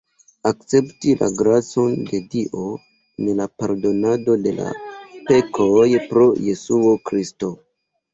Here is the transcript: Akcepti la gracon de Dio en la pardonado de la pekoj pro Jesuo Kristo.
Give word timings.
Akcepti 0.49 1.11
la 1.17 1.25
gracon 1.41 1.91
de 2.07 2.21
Dio 2.35 2.63
en 3.25 3.29
la 3.41 3.47
pardonado 3.63 4.37
de 4.47 4.55
la 4.61 4.71
pekoj 5.29 5.85
pro 6.07 6.25
Jesuo 6.49 6.95
Kristo. 7.11 7.51